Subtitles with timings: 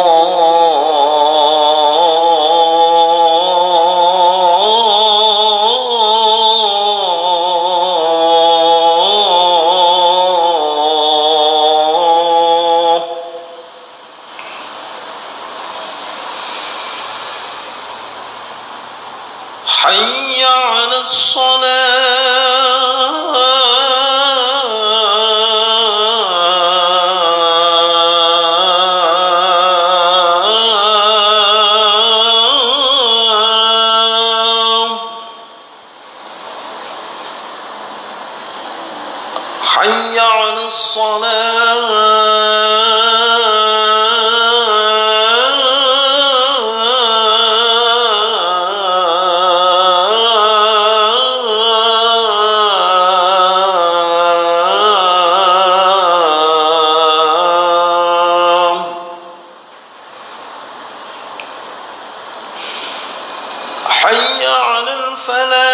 [19.67, 22.28] حي على الصلاة.
[39.69, 42.09] حي على الصلاة.
[63.89, 65.68] حي على الفلاح.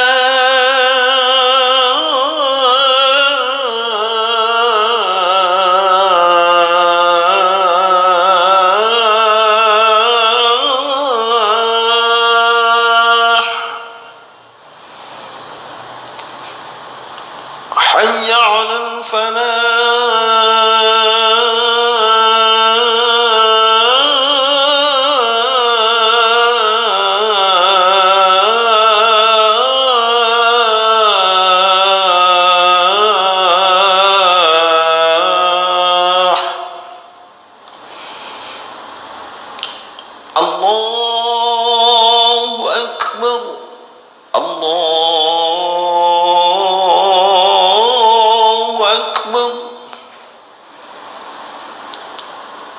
[19.15, 19.74] حي على الفلاح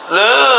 [0.08, 0.55] 人